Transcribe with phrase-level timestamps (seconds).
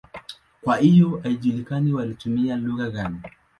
[0.61, 3.21] Kwa hiyo haijulikani walitumia lugha gani.